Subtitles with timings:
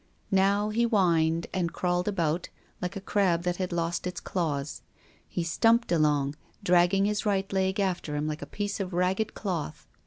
[0.31, 2.49] Now he whined, and crawled about,
[2.81, 4.81] like a crab that had lost its claws.
[5.29, 9.85] He stumped along, dragging his right leg after him like a piece of ragged cloth.